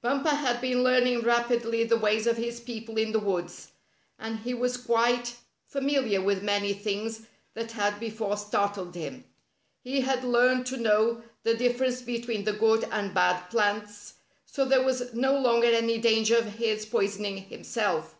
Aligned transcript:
Bumper 0.00 0.30
had 0.30 0.62
been 0.62 0.82
learning 0.82 1.20
rapidly 1.24 1.84
the 1.84 1.98
ways 1.98 2.26
of 2.26 2.38
his 2.38 2.58
people 2.58 2.96
in 2.96 3.12
the 3.12 3.18
woods, 3.18 3.72
and 4.18 4.38
he 4.38 4.54
was 4.54 4.78
quite 4.78 5.34
familiar 5.66 6.22
with 6.22 6.42
many 6.42 6.72
things 6.72 7.26
that 7.52 7.72
had 7.72 8.00
before 8.00 8.38
startled 8.38 8.94
him. 8.94 9.24
He 9.82 10.00
had 10.00 10.24
learned 10.24 10.64
to 10.68 10.78
know 10.78 11.22
the 11.42 11.52
dif 11.54 11.76
ference 11.76 12.02
between 12.02 12.44
the 12.44 12.54
good 12.54 12.84
and 12.90 13.12
bad 13.12 13.40
plants, 13.50 14.14
so 14.46 14.64
there 14.64 14.82
was 14.82 15.12
no 15.12 15.36
longer 15.36 15.66
any 15.68 15.98
danger 15.98 16.38
of 16.38 16.54
his 16.54 16.86
poisoning 16.86 17.36
himself. 17.36 18.16